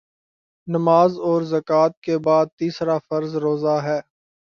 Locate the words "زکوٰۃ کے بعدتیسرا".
1.51-2.97